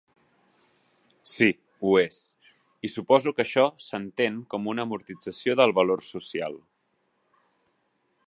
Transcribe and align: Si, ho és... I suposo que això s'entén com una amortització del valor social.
Si, 1.31 1.49
ho 1.81 1.91
és... 2.03 2.15
I 2.89 2.91
suposo 2.93 3.33
que 3.39 3.45
això 3.45 3.65
s'entén 3.89 4.41
com 4.53 4.65
una 4.73 4.85
amortització 4.89 5.57
del 5.61 5.75
valor 5.81 6.01
social. 6.09 6.57